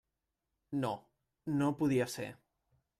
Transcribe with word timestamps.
No, 0.85 0.93
no 1.61 1.71
podia 1.83 2.13
ser. 2.19 2.31